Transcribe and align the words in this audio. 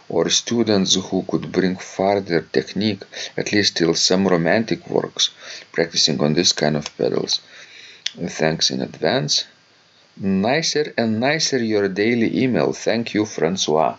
Or 0.10 0.30
students 0.30 0.96
who 0.96 1.24
could 1.24 1.54
bring 1.54 1.78
further 1.78 2.42
technique 2.42 3.04
at 3.38 3.54
least 3.54 3.78
till 3.78 3.96
some 3.96 4.28
romantic 4.28 4.90
works 4.90 5.30
practicing 5.72 6.20
on 6.20 6.34
this 6.34 6.52
kind 6.52 6.76
of 6.76 6.98
pedals? 6.98 7.40
Thanks 8.28 8.70
in 8.70 8.82
advance. 8.82 9.46
Nicer 10.18 10.94
and 10.98 11.22
nicer 11.22 11.64
your 11.64 11.88
daily 11.88 12.44
email. 12.44 12.74
Thank 12.74 13.14
you 13.14 13.26
francois 13.26 13.96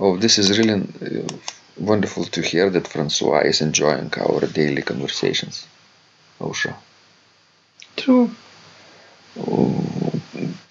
oh 0.00 0.16
this 0.16 0.38
is 0.38 0.58
really 0.58 0.74
uh, 0.74 1.28
wonderful 1.78 2.24
to 2.24 2.40
hear 2.40 2.70
that 2.70 2.88
francois 2.88 3.40
is 3.40 3.60
enjoying 3.60 4.12
our 4.18 4.40
daily 4.46 4.82
conversations 4.82 5.66
Ausra. 6.40 6.74
true. 7.96 8.30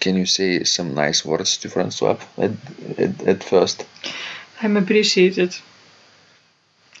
Can 0.00 0.16
you 0.16 0.26
say 0.26 0.64
some 0.64 0.94
nice 0.94 1.24
words 1.24 1.56
to 1.58 1.68
Francois 1.68 2.18
at, 2.38 2.52
at, 2.98 3.22
at 3.22 3.44
first? 3.44 3.86
I'm 4.60 4.76
appreciated. 4.76 5.56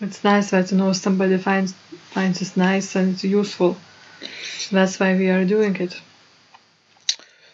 It's 0.00 0.24
nice 0.24 0.50
that 0.50 0.70
you 0.70 0.78
know 0.78 0.92
somebody 0.92 1.38
finds 1.38 1.72
finds 2.10 2.42
it 2.42 2.56
nice 2.56 2.96
and 2.96 3.14
it's 3.14 3.24
useful. 3.24 3.76
That's 4.70 4.98
why 4.98 5.14
we 5.16 5.28
are 5.28 5.44
doing 5.44 5.76
it. 5.76 6.00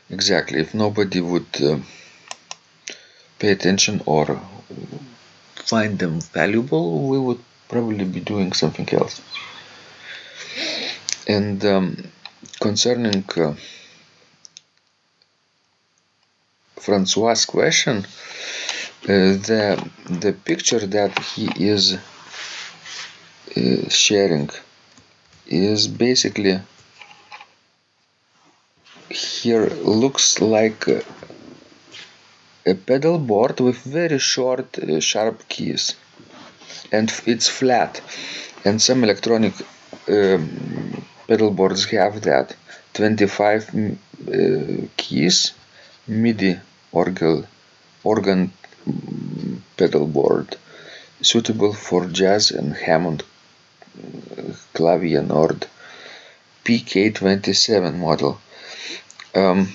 Exactly. 0.08 0.60
If 0.60 0.74
nobody 0.74 1.20
would 1.20 1.62
uh, 1.62 1.78
pay 3.38 3.50
attention 3.50 4.02
or 4.06 4.40
find 5.54 5.98
them 5.98 6.20
valuable, 6.20 7.08
we 7.08 7.18
would 7.18 7.40
probably 7.68 8.04
be 8.04 8.20
doing 8.20 8.52
something 8.52 8.88
else. 8.92 9.20
And 11.26 11.64
um, 11.64 12.12
concerning 12.60 13.24
uh, 13.36 13.54
Francois' 16.78 17.44
question, 17.46 17.96
uh, 19.04 19.32
the 19.48 19.90
the 20.24 20.32
picture 20.32 20.84
that 20.86 21.18
he 21.18 21.46
is 21.72 21.96
uh, 23.56 23.88
sharing 23.88 24.50
is 25.46 25.88
basically 25.88 26.60
here 29.10 29.66
looks 29.66 30.40
like 30.40 30.86
a 30.86 31.02
pedal 32.74 33.18
board 33.18 33.60
with 33.60 33.78
very 33.82 34.18
short 34.18 34.78
uh, 34.78 35.00
sharp 35.00 35.48
keys. 35.48 35.94
And 36.92 37.12
it's 37.26 37.48
flat. 37.48 38.00
And 38.64 38.80
some 38.82 39.04
electronic 39.04 39.54
um, 40.08 41.04
pedal 41.28 41.50
boards 41.50 41.84
have 41.90 42.22
that. 42.22 42.54
25 42.94 43.66
mm, 43.66 43.96
uh, 44.28 44.86
keys 44.96 45.52
midi 46.06 46.58
organ 46.92 47.46
organ 48.02 48.52
mm, 48.86 49.58
pedal 49.76 50.06
board 50.06 50.56
suitable 51.22 51.72
for 51.72 52.06
jazz 52.06 52.50
and 52.50 52.74
hammond 52.74 53.22
uh, 53.22 54.42
Clavia 54.74 55.26
Nord. 55.26 55.66
Pk27 56.64 57.96
model. 57.96 58.40
Um, 59.34 59.72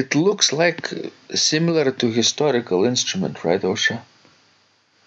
it 0.00 0.14
looks 0.14 0.52
like 0.52 0.82
similar 1.34 1.86
to 2.00 2.06
historical 2.20 2.84
instrument, 2.92 3.44
right, 3.44 3.62
Ausra? 3.70 3.98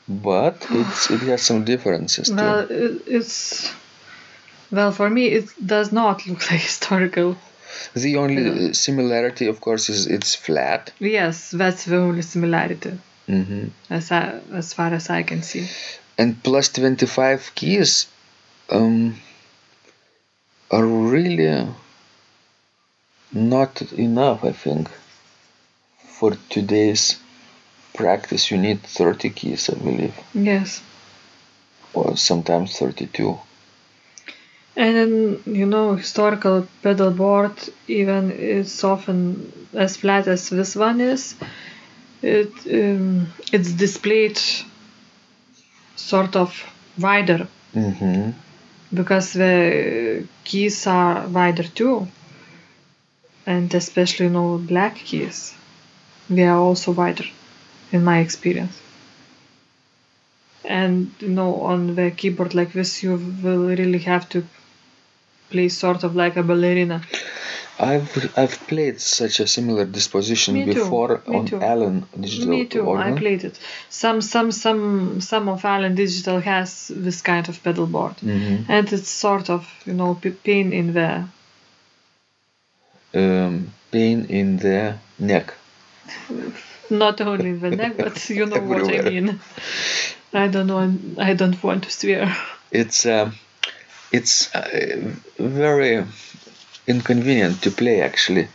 But 0.07 0.55
it's 0.81 1.09
it 1.15 1.21
has 1.31 1.41
some 1.41 1.63
differences 1.65 2.27
too. 2.29 2.35
Well, 2.35 2.59
it, 2.69 3.01
it's 3.17 3.71
well 4.71 4.91
for 4.91 5.09
me 5.09 5.23
it 5.39 5.45
does 5.75 5.91
not 5.91 6.27
look 6.27 6.41
like 6.51 6.61
historical. 6.71 7.35
the 8.05 8.15
only 8.17 8.69
uh, 8.69 8.73
similarity, 8.73 9.45
of 9.47 9.57
course, 9.61 9.89
is 9.93 10.07
it's 10.07 10.35
flat. 10.35 10.91
Yes, 10.99 11.51
that's 11.51 11.85
the 11.85 11.97
only 11.97 12.21
similarity 12.21 12.93
hmm 13.27 13.67
as 13.89 14.11
I, 14.11 14.41
as 14.51 14.73
far 14.73 14.93
as 14.93 15.09
I 15.09 15.23
can 15.23 15.41
see. 15.43 15.65
And 16.17 16.31
plus 16.43 16.69
25 16.69 17.51
keys 17.55 18.07
um, 18.69 19.15
are 20.71 20.85
really 20.85 21.47
not 23.33 23.81
enough, 23.93 24.43
I 24.43 24.51
think. 24.51 24.89
For 26.19 26.37
today's 26.49 27.17
practice, 27.93 28.51
you 28.51 28.57
need 28.57 28.81
30 28.83 29.29
keys, 29.29 29.69
I 29.69 29.75
believe, 29.75 30.15
Yes, 30.33 30.81
or 31.93 32.15
sometimes 32.17 32.77
32. 32.77 33.37
and 34.75 34.95
then 34.95 35.43
you 35.45 35.65
know 35.67 35.95
historical 35.95 36.67
pedal 36.81 37.11
board 37.11 37.53
even 37.87 38.31
it's 38.31 38.83
often 38.83 39.51
as 39.73 39.97
flat 39.97 40.27
as 40.27 40.49
this 40.49 40.75
one 40.75 40.99
is. 41.01 41.35
It 42.21 42.51
um, 42.73 43.27
it's 43.51 43.71
displayed 43.73 44.39
sort 45.95 46.35
of 46.35 46.49
wider 46.99 47.47
hmm 47.73 48.31
because 48.93 49.33
the 49.33 50.23
keys 50.43 50.85
are 50.87 51.27
wider 51.27 51.63
too 51.63 52.07
and 53.45 53.73
especially 53.73 54.25
you 54.27 54.31
know 54.31 54.57
black 54.57 54.95
keys 54.95 55.53
they 56.29 56.43
are 56.43 56.57
also 56.59 56.91
wider 56.91 57.25
in 57.91 58.03
my 58.03 58.19
experience 58.19 58.79
and 60.65 61.11
you 61.19 61.29
know 61.29 61.55
on 61.61 61.95
the 61.95 62.11
keyboard 62.11 62.53
like 62.55 62.71
this 62.73 63.03
you 63.03 63.11
will 63.43 63.67
really 63.67 63.99
have 63.99 64.27
to 64.29 64.43
play 65.49 65.67
sort 65.69 66.03
of 66.03 66.15
like 66.15 66.35
a 66.37 66.43
ballerina 66.43 67.01
I've 67.79 68.31
I've 68.37 68.57
played 68.67 69.01
such 69.01 69.39
a 69.39 69.47
similar 69.47 69.85
disposition 69.85 70.53
Me 70.53 70.65
too, 70.65 70.73
before 70.75 71.21
me 71.27 71.37
on 71.37 71.45
too. 71.47 71.59
Allen 71.59 72.05
digital 72.19 72.47
me 72.49 72.65
too 72.65 72.81
organ. 72.81 73.13
i 73.13 73.17
played 73.19 73.43
it 73.43 73.59
some 73.89 74.21
some 74.21 74.51
some 74.51 75.19
some 75.21 75.49
of 75.49 75.65
allen 75.65 75.95
digital 75.95 76.39
has 76.39 76.87
this 76.95 77.21
kind 77.21 77.49
of 77.49 77.61
pedal 77.63 77.87
board 77.87 78.15
Mhm. 78.21 78.65
and 78.69 78.93
it's 78.93 79.09
sort 79.09 79.49
of 79.49 79.67
you 79.85 79.93
know 79.93 80.11
pain 80.43 80.71
in 80.71 80.93
the 80.93 81.09
Um, 83.13 83.71
pain 83.91 84.25
in 84.25 84.57
the 84.57 84.97
neck. 85.19 85.53
not 86.89 87.21
only 87.21 87.49
in 87.49 87.59
the 87.59 87.71
neck 87.71 87.93
but 88.05 88.29
you 88.29 88.45
know 88.45 88.61
what 88.61 88.89
i 88.89 89.01
mean 89.09 89.39
i 90.33 90.47
don't 90.47 90.67
know 90.67 90.81
i 91.29 91.33
don't 91.33 91.61
want 91.63 91.83
to 91.83 91.91
swear 91.91 92.25
It's 92.81 93.05
um, 93.05 93.27
it's 94.11 94.33
uh, 94.55 95.13
very 95.39 96.05
inconvenient 96.87 97.61
to 97.63 97.69
play 97.71 98.01
actually. 98.01 98.45
Uh, 98.45 98.49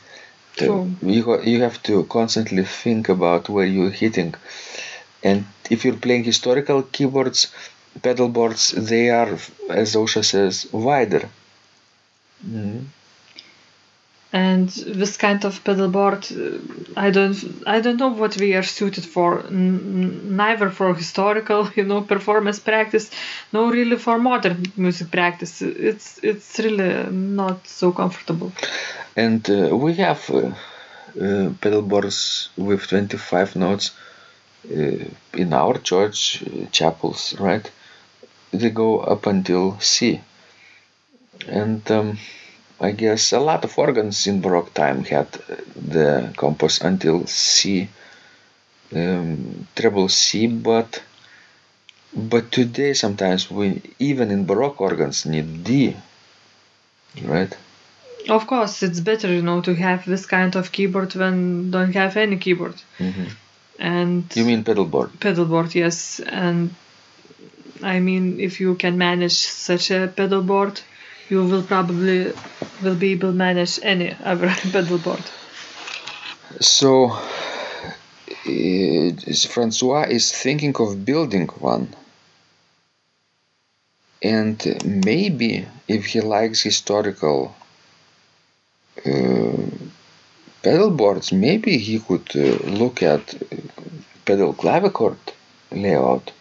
True. 0.59 0.85
you 1.15 1.23
ha- 1.29 1.43
you 1.53 1.59
have 1.67 1.79
to 1.89 2.05
constantly 2.17 2.65
think 2.83 3.09
about 3.17 3.49
where 3.55 3.67
you're 3.75 3.97
hitting, 4.05 4.35
and 5.23 5.45
if 5.75 5.85
you're 5.85 6.01
playing 6.07 6.25
historical 6.25 6.83
keyboards, 6.95 7.41
pedal 8.03 8.29
boards, 8.39 8.65
they 8.91 9.05
are, 9.21 9.31
as 9.83 9.95
Ausra 10.01 10.25
says, 10.33 10.67
wider. 10.73 11.23
Mhm. 12.45 12.87
And 14.33 14.69
this 14.69 15.17
kind 15.17 15.45
of 15.45 15.63
pedal 15.65 15.89
board 15.89 16.27
uh, 16.33 16.59
i 16.97 17.11
don't 17.11 17.39
i 17.67 17.81
don't 17.81 17.97
know 17.97 18.09
what 18.09 18.37
we 18.37 18.55
are 18.55 18.63
suited 18.63 19.05
for 19.05 19.41
N- 19.47 20.37
neither 20.37 20.69
for 20.71 20.95
historical 20.95 21.71
you 21.77 21.85
know 21.85 22.03
performance 22.03 22.59
practice 22.59 23.11
no 23.53 23.71
really 23.71 23.97
for 23.97 24.19
modern 24.19 24.73
music 24.77 25.11
practice 25.11 25.63
it's 25.63 26.19
it's 26.23 26.59
really 26.59 27.11
not 27.11 27.67
so 27.67 27.93
comfortable 27.93 28.53
And 29.17 29.43
uh, 29.51 29.77
we 29.77 29.95
have 30.07 30.23
uh, 30.31 30.53
uh, 31.27 31.51
pedal 31.63 31.83
boards 31.83 32.51
with 32.57 32.83
25 32.89 33.57
notes 33.57 33.87
uh, 34.71 35.05
in 35.43 35.53
our 35.53 35.77
church 35.91 36.43
uh, 36.45 36.67
chapels, 36.73 37.35
right? 37.41 37.67
They 38.53 38.71
go 38.71 39.01
up 39.01 39.27
until 39.27 39.79
C. 39.81 40.21
And 41.49 41.89
um, 41.91 42.19
I 42.81 42.93
guess 42.93 43.33
a 43.33 43.41
lot 43.41 43.65
of 43.65 43.77
organs 43.79 44.27
in 44.27 44.41
Baroque 44.41 44.73
time 44.75 45.05
had 45.05 45.27
uh, 45.27 45.57
the 45.77 46.33
compass 46.37 46.81
until 46.81 47.27
C, 47.27 47.89
um, 48.95 49.67
treble 49.75 50.09
C, 50.09 50.47
but 50.47 51.03
but 52.15 52.51
today 52.53 52.95
sometimes 52.95 53.51
we 53.51 53.83
even 53.99 54.31
in 54.31 54.47
Baroque 54.47 54.81
organs 54.81 55.27
need 55.27 55.65
D, 55.65 55.97
right? 57.23 57.55
of 58.29 58.47
course 58.47 58.83
it's 58.83 59.01
better 59.01 59.29
you 59.33 59.41
know 59.41 59.61
to 59.63 59.75
have 59.75 60.05
this 60.05 60.27
kind 60.27 60.55
of 60.57 60.71
keyboard 60.73 61.11
than 61.13 61.71
don't 61.71 61.95
have 61.95 62.17
any 62.17 62.37
keyboard 62.37 62.75
Mhm. 62.99 63.31
and 63.79 64.25
You 64.35 64.45
mean 64.45 64.65
pedal 64.65 64.85
board? 64.85 65.11
pedal 65.21 65.47
board 65.47 65.75
yes 65.75 66.21
and 66.21 66.75
i 67.83 68.01
mean 68.01 68.39
if 68.41 68.61
you 68.61 68.75
can 68.75 68.99
manage 68.99 69.37
such 69.69 69.91
a 69.91 70.09
pedal 70.09 70.43
board 70.43 70.81
you 71.31 71.45
will 71.45 71.63
probably 71.63 72.33
will 72.83 72.95
be 72.95 73.13
able 73.13 73.31
to 73.31 73.35
manage 73.35 73.79
any 73.83 74.15
other 74.25 74.49
pedal 74.73 74.99
board 74.99 75.23
So, 76.61 77.11
uh, 77.11 77.21
Francois 79.49 80.07
is 80.09 80.33
thinking 80.33 80.75
of 80.77 81.05
building 81.05 81.49
one. 81.49 81.95
And 84.23 85.05
maybe 85.07 85.67
if 85.87 86.07
he 86.07 86.21
likes 86.21 86.63
historical 86.63 87.55
uh, 89.07 89.67
pedal 90.63 90.91
boards, 90.91 91.33
maybe 91.33 91.79
he 91.79 91.99
could 92.01 92.29
uh, 92.35 92.67
look 92.67 93.03
at 93.03 93.35
uh, 93.35 93.57
pedal 94.25 94.55
clavichord 94.55 95.19
layout. 95.71 96.33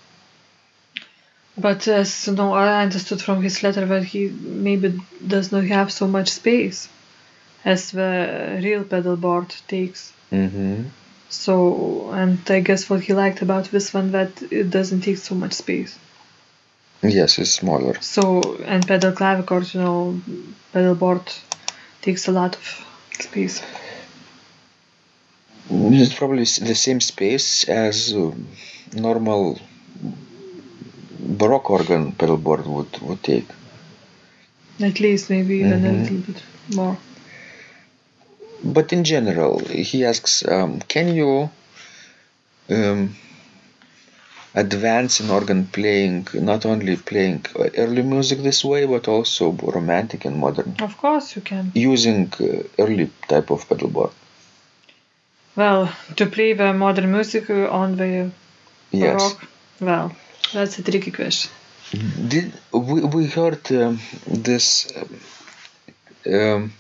But 1.58 1.88
as 1.88 2.28
you 2.28 2.34
know 2.34 2.54
i 2.54 2.84
understood 2.84 3.22
from 3.22 3.42
his 3.42 3.64
letter 3.64 3.86
that 3.86 4.04
he 4.04 4.28
maybe 4.30 5.00
does 5.26 5.52
not 5.52 5.64
have 5.64 5.92
so 5.92 6.08
much 6.08 6.30
space 6.30 6.90
as 7.66 7.92
the 7.92 8.60
real 8.64 8.84
pedal 8.84 9.16
board 9.16 9.54
takes 9.68 10.14
Mm-hmm. 10.32 10.84
so 11.30 12.10
and 12.12 12.40
i 12.52 12.60
guess 12.60 12.90
what 12.90 13.02
he 13.02 13.14
liked 13.14 13.42
about 13.42 13.66
this 13.72 13.94
one 13.94 14.12
that 14.12 14.32
it 14.52 14.70
doesn't 14.70 15.02
take 15.02 15.18
so 15.18 15.36
much 15.36 15.54
space 15.54 15.98
Yes, 17.04 17.38
it's 17.38 17.52
smaller. 17.52 17.96
So 18.02 18.58
and 18.66 18.86
pedal 18.88 19.12
clavichord, 19.12 19.72
you 19.74 19.82
know, 19.82 20.20
pedal 20.74 20.96
board 20.96 21.22
takes 22.02 22.28
a 22.28 22.32
lot 22.32 22.56
of 22.56 22.86
space. 23.20 23.62
It's 25.70 26.14
probably 26.14 26.44
the 26.44 26.76
same 26.76 27.00
space 27.02 27.66
as 27.66 28.14
um, 28.14 28.48
normal 28.94 29.60
Baroque 31.20 31.70
organ 31.72 32.12
pedal 32.12 32.38
board 32.38 32.66
would, 32.68 33.00
would 33.02 33.24
take. 33.24 33.48
At 34.80 35.00
least 35.00 35.30
maybe 35.30 35.56
even 35.58 35.74
a 35.86 35.90
Mhm. 35.90 36.00
little 36.02 36.18
bit 36.18 36.44
more. 36.76 36.98
But 38.64 38.94
in 38.94 39.04
general, 39.04 39.60
he 39.60 40.06
asks, 40.06 40.46
um, 40.48 40.80
can 40.88 41.16
you 41.16 41.50
um, 42.70 43.16
advance 44.54 45.20
in 45.22 45.30
organ 45.30 45.68
playing, 45.68 46.28
not 46.34 46.66
only 46.66 46.96
playing 46.98 47.46
early 47.78 48.02
music 48.02 48.40
this 48.44 48.64
way, 48.64 48.86
but 48.86 49.08
also 49.08 49.52
romantic 49.52 50.26
and 50.26 50.38
modern, 50.38 50.76
Of 50.80 50.98
course 50.98 51.36
you 51.36 51.42
can. 51.42 51.72
using 51.74 52.32
uh, 52.40 52.64
early 52.78 53.10
type 53.28 53.50
of 53.52 53.68
pedal 53.70 53.90
board? 53.90 54.12
Well, 55.56 55.92
to 56.18 56.26
play 56.26 56.54
the 56.54 56.74
modern 56.74 57.12
music 57.12 57.50
on 57.50 57.98
the 57.98 58.32
Yes. 58.92 59.14
baroque, 59.14 59.42
well, 59.82 60.16
that's 60.54 60.80
a 60.80 60.84
tricky 60.84 61.12
question. 61.12 61.52
Did 62.28 62.54
we, 62.74 63.02
we 63.02 63.28
heard 63.28 63.72
um, 63.72 64.00
this 64.28 64.92
um, 64.98 66.34
um, 66.34 66.74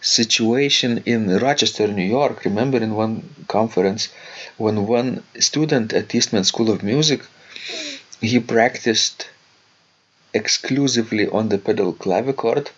situation 0.00 1.02
in 1.04 1.38
Rochester, 1.38 1.88
New 1.88 2.08
York? 2.18 2.44
Remember 2.44 2.78
in 2.78 2.94
one 2.94 3.28
conference 3.48 4.08
when 4.56 4.86
one 4.86 5.22
student 5.38 5.92
at 5.92 6.14
Eastman 6.14 6.44
School 6.44 6.70
of 6.70 6.82
Music 6.82 7.22
he 8.20 8.40
practiced 8.40 9.28
exclusively 10.32 11.28
on 11.28 11.48
the 11.48 11.58
pedal 11.58 11.92
clavichord, 11.92 12.70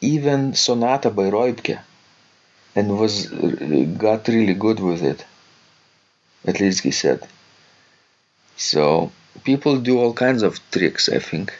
even 0.00 0.54
sonata 0.54 1.10
by 1.10 1.30
Reubke, 1.30 1.78
and 2.74 2.98
was 2.98 3.32
uh, 3.32 3.86
got 3.96 4.28
really 4.28 4.54
good 4.54 4.80
with 4.80 5.02
it. 5.02 5.24
At 6.46 6.60
least 6.60 6.82
he 6.82 6.90
said. 6.90 7.26
So 8.56 9.10
people 9.42 9.78
do 9.78 9.98
all 9.98 10.12
kinds 10.12 10.42
of 10.42 10.58
tricks, 10.70 11.08
I 11.08 11.18
think. 11.18 11.52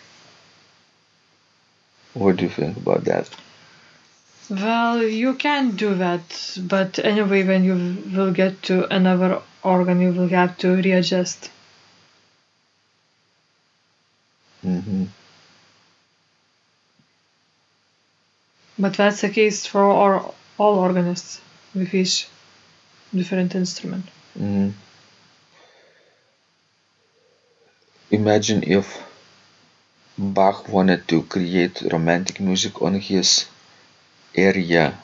What 2.14 2.36
do 2.36 2.44
you 2.44 2.50
think 2.50 2.76
about 2.76 3.04
that? 3.04 3.28
Well, 4.50 5.02
you 5.02 5.34
can 5.34 5.74
do 5.74 5.94
that, 5.96 6.58
but 6.60 6.98
anyway, 6.98 7.44
when 7.44 7.64
you 7.64 7.96
will 8.16 8.32
get 8.32 8.62
to 8.64 8.86
another 8.94 9.40
organ, 9.62 10.00
you 10.00 10.12
will 10.12 10.28
have 10.28 10.56
to 10.58 10.76
readjust. 10.76 11.50
hmm 14.62 15.04
But 18.78 18.94
that's 18.94 19.20
the 19.20 19.30
case 19.30 19.66
for 19.66 19.84
all, 19.84 20.34
all 20.58 20.78
organists 20.78 21.40
with 21.74 21.94
each 21.94 22.28
different 23.14 23.54
instrument. 23.54 24.06
hmm 24.36 24.70
Imagine 28.24 28.62
if 28.78 28.86
Bach 30.16 30.66
wanted 30.70 31.06
to 31.08 31.24
create 31.24 31.82
romantic 31.92 32.40
music 32.40 32.80
on 32.80 32.94
his 32.94 33.44
area 34.34 34.96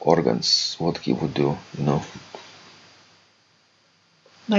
organs, 0.00 0.76
what 0.78 0.96
he 0.96 1.12
would 1.12 1.34
do, 1.34 1.58
you 1.76 1.84
know? 1.84 2.02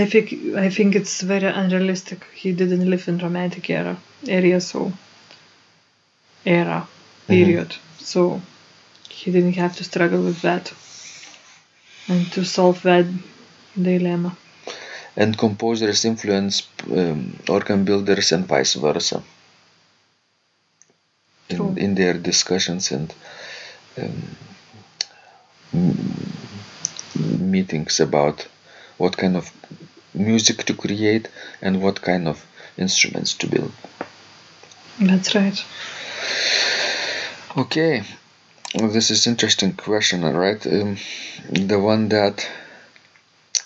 I 0.01 0.05
think 0.05 0.27
I 0.65 0.69
think 0.69 0.95
it's 0.95 1.21
very 1.21 1.47
unrealistic. 1.61 2.19
He 2.41 2.51
didn't 2.61 2.87
live 2.87 3.07
in 3.07 3.17
romantic 3.17 3.71
era 3.71 3.97
area, 4.27 4.61
so 4.61 4.93
era 6.45 6.79
mm-hmm. 6.81 7.33
period. 7.33 7.75
So 7.97 8.39
he 9.09 9.31
didn't 9.31 9.57
have 9.63 9.75
to 9.77 9.83
struggle 9.83 10.21
with 10.29 10.39
that 10.43 10.71
and 12.07 12.31
to 12.33 12.45
solve 12.45 12.83
that 12.83 13.07
dilemma. 13.89 14.37
And 15.15 15.37
composers 15.37 16.05
influence 16.05 16.67
um, 16.91 17.39
organ 17.47 17.85
builders 17.85 18.31
and 18.31 18.45
vice 18.45 18.73
versa. 18.73 19.21
True. 21.49 21.69
In, 21.69 21.77
in 21.77 21.95
their 21.95 22.13
discussions 22.13 22.91
and 22.91 23.13
um, 24.01 24.35
meetings 27.15 27.99
about 27.99 28.47
what 28.97 29.17
kind 29.17 29.35
of 29.35 29.51
music 30.13 30.63
to 30.65 30.73
create 30.73 31.29
and 31.61 31.81
what 31.81 32.01
kind 32.01 32.27
of 32.27 32.45
instruments 32.77 33.33
to 33.35 33.47
build. 33.47 33.71
That's 34.99 35.35
right. 35.35 35.63
Okay, 37.55 38.03
well, 38.75 38.89
this 38.89 39.11
is 39.11 39.27
interesting 39.27 39.73
question, 39.73 40.23
right? 40.23 40.65
Um, 40.65 40.97
the 41.51 41.79
one 41.79 42.09
that 42.09 42.49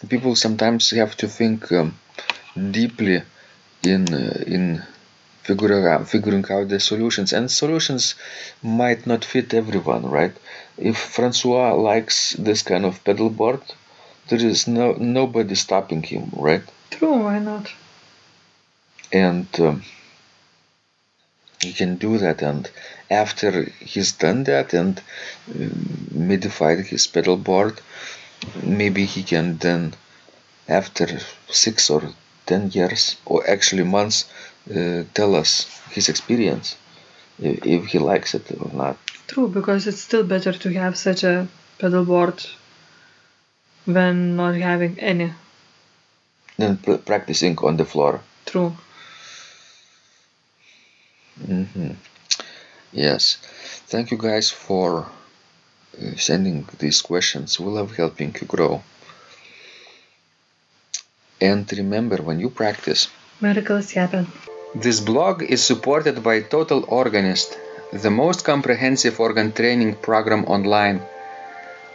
people 0.09 0.35
sometimes 0.35 0.91
have 0.91 1.15
to 1.17 1.27
think 1.27 1.71
um, 1.71 1.97
deeply 2.55 3.23
in 3.83 4.13
uh, 4.13 4.43
in 4.45 4.83
figuring 5.43 5.85
out, 5.85 6.07
figuring 6.09 6.45
out 6.49 6.67
the 6.67 6.79
solutions, 6.79 7.33
and 7.33 7.49
solutions 7.49 8.15
might 8.61 9.07
not 9.07 9.23
fit 9.23 9.53
everyone, 9.53 10.03
right? 10.09 10.33
If 10.77 10.97
Francois 10.97 11.73
likes 11.73 12.33
this 12.33 12.61
kind 12.61 12.85
of 12.85 13.03
pedal 13.03 13.29
board, 13.29 13.61
there 14.27 14.43
is 14.45 14.67
no 14.67 14.93
nobody 14.93 15.55
stopping 15.55 16.03
him, 16.03 16.29
right? 16.33 16.63
True, 16.91 17.17
why 17.23 17.39
not? 17.39 17.71
And 19.11 19.47
um, 19.59 19.83
he 21.61 21.71
can 21.73 21.95
do 21.95 22.17
that, 22.17 22.41
and 22.41 22.69
after 23.09 23.63
he's 23.79 24.11
done 24.11 24.43
that 24.43 24.73
and 24.73 25.01
um, 25.55 26.09
modified 26.11 26.79
his 26.79 27.07
pedal 27.07 27.37
board, 27.37 27.79
maybe 28.63 29.05
he 29.05 29.23
can 29.23 29.57
then, 29.57 29.93
after 30.67 31.07
six 31.49 31.89
or 31.89 32.01
ten 32.45 32.69
years, 32.71 33.17
or 33.25 33.47
actually 33.49 33.83
months, 33.83 34.25
uh, 34.69 35.03
tell 35.13 35.35
us 35.35 35.65
his 35.91 36.09
experience 36.09 36.75
if, 37.39 37.65
if 37.65 37.85
he 37.87 37.99
likes 37.99 38.33
it 38.35 38.45
or 38.59 38.71
not. 38.73 38.97
True, 39.27 39.47
because 39.47 39.87
it's 39.87 40.01
still 40.01 40.23
better 40.23 40.53
to 40.53 40.73
have 40.73 40.97
such 40.97 41.23
a 41.23 41.47
pedal 41.79 42.05
board 42.05 42.45
than 43.87 44.35
not 44.35 44.55
having 44.55 44.99
any. 44.99 45.33
Then 46.57 46.77
pr- 46.77 46.97
practicing 46.97 47.57
on 47.59 47.77
the 47.77 47.85
floor. 47.85 48.21
True. 48.45 48.75
mm-hmm. 51.41 51.91
Yes. 52.91 53.37
Thank 53.87 54.11
you 54.11 54.17
guys 54.17 54.49
for 54.51 55.09
Uh, 55.99 56.15
sending 56.15 56.67
these 56.77 57.01
questions. 57.01 57.59
will 57.59 57.73
love 57.73 57.95
helping 57.95 58.35
you 58.39 58.45
grow. 58.45 58.83
And 61.41 61.71
remember, 61.73 62.17
when 62.17 62.39
you 62.39 62.49
practice, 62.51 63.07
Miracles 63.41 63.91
happen. 63.93 64.27
This 64.75 64.99
blog 64.99 65.41
is 65.41 65.63
supported 65.63 66.21
by 66.21 66.41
Total 66.41 66.85
Organist, 66.87 67.57
the 67.91 68.11
most 68.11 68.45
comprehensive 68.45 69.19
organ 69.19 69.51
training 69.51 69.95
program 69.95 70.45
online, 70.45 71.01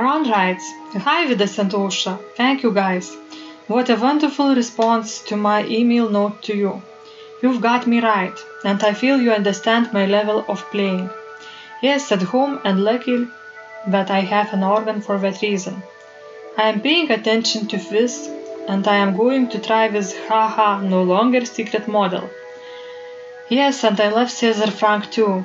Ron 0.00 0.30
writes, 0.30 0.64
Hi 0.94 1.26
Vidas 1.26 1.58
and 1.58 2.20
thank 2.36 2.62
you 2.62 2.72
guys. 2.72 3.16
What 3.66 3.90
a 3.90 3.96
wonderful 3.96 4.54
response 4.54 5.20
to 5.22 5.36
my 5.36 5.66
email 5.66 6.08
note 6.08 6.42
to 6.42 6.56
you. 6.56 6.82
You've 7.42 7.60
got 7.60 7.86
me 7.86 8.00
right, 8.00 8.38
and 8.64 8.82
I 8.82 8.92
feel 8.94 9.20
you 9.20 9.32
understand 9.32 9.92
my 9.92 10.06
level 10.06 10.44
of 10.48 10.64
playing. 10.70 11.10
Yes, 11.82 12.12
at 12.12 12.22
home 12.22 12.60
and 12.64 12.84
lucky 12.84 13.26
that 13.88 14.10
I 14.10 14.20
have 14.20 14.52
an 14.52 14.62
organ 14.62 15.00
for 15.00 15.18
that 15.18 15.42
reason. 15.42 15.82
I 16.56 16.68
am 16.68 16.80
paying 16.80 17.10
attention 17.10 17.66
to 17.68 17.76
this, 17.76 18.28
and 18.68 18.86
I 18.86 18.96
am 18.96 19.16
going 19.16 19.48
to 19.50 19.58
try 19.58 19.88
this 19.88 20.16
haha 20.28 20.80
no 20.80 21.02
longer 21.02 21.44
secret 21.44 21.88
model. 21.88 22.28
Yes, 23.48 23.84
and 23.84 24.00
I 24.00 24.10
love 24.10 24.30
Cesar 24.30 24.70
Franck 24.70 25.10
too. 25.10 25.44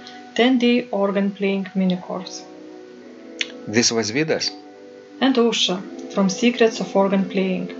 10-day 0.35 0.87
organ 0.91 1.31
playing 1.31 1.67
mini 1.75 1.97
course. 1.97 2.43
This 3.67 3.91
was 3.91 4.11
Vidas. 4.11 4.49
And 5.19 5.35
Ausra 5.35 5.81
from 6.13 6.29
Secrets 6.29 6.79
of 6.79 6.95
Organ 6.95 7.29
Playing. 7.29 7.73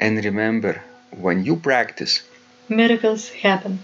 And 0.00 0.24
remember, 0.24 0.82
when 1.10 1.44
you 1.44 1.56
practice, 1.56 2.22
Miracles 2.68 3.28
happen. 3.28 3.80